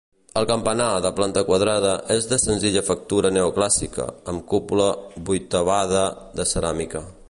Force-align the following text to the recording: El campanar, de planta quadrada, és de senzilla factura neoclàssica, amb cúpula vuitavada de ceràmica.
El 0.39 0.45
campanar, 0.51 0.85
de 1.05 1.11
planta 1.19 1.43
quadrada, 1.49 1.91
és 2.17 2.29
de 2.33 2.41
senzilla 2.45 2.83
factura 2.89 3.33
neoclàssica, 3.37 4.09
amb 4.35 4.49
cúpula 4.55 4.91
vuitavada 5.31 6.05
de 6.41 6.53
ceràmica. 6.55 7.09